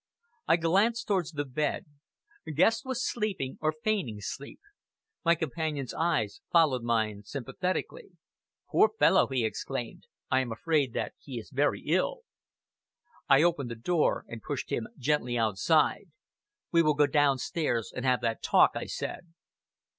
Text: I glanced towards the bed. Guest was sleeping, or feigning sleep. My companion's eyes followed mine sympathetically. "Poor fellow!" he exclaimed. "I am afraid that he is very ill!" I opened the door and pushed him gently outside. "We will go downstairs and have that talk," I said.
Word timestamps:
I 0.47 0.57
glanced 0.57 1.07
towards 1.07 1.31
the 1.31 1.45
bed. 1.45 1.85
Guest 2.55 2.83
was 2.85 3.07
sleeping, 3.07 3.59
or 3.61 3.71
feigning 3.71 4.19
sleep. 4.19 4.59
My 5.23 5.35
companion's 5.35 5.93
eyes 5.93 6.41
followed 6.51 6.81
mine 6.81 7.21
sympathetically. 7.23 8.13
"Poor 8.71 8.89
fellow!" 8.97 9.27
he 9.27 9.45
exclaimed. 9.45 10.07
"I 10.31 10.39
am 10.39 10.51
afraid 10.51 10.93
that 10.93 11.13
he 11.19 11.37
is 11.37 11.51
very 11.51 11.81
ill!" 11.83 12.21
I 13.29 13.43
opened 13.43 13.69
the 13.69 13.75
door 13.75 14.25
and 14.27 14.41
pushed 14.41 14.71
him 14.71 14.87
gently 14.97 15.37
outside. 15.37 16.05
"We 16.71 16.81
will 16.81 16.95
go 16.95 17.05
downstairs 17.05 17.93
and 17.95 18.03
have 18.03 18.21
that 18.21 18.41
talk," 18.41 18.71
I 18.73 18.85
said. 18.87 19.31